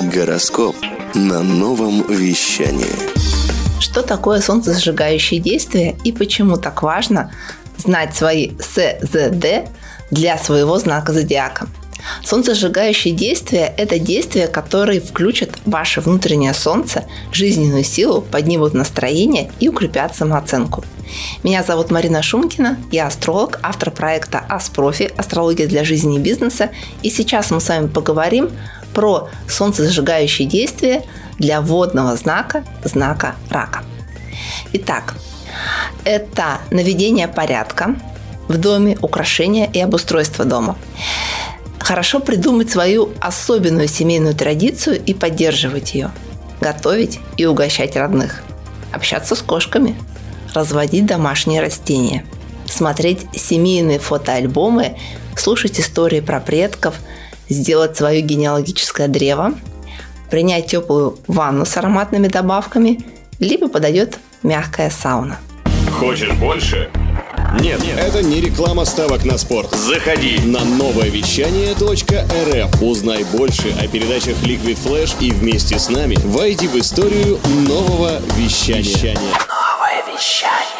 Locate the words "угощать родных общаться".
47.46-49.36